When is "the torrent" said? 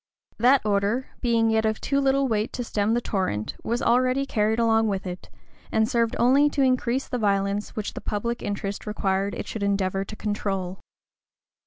2.95-3.53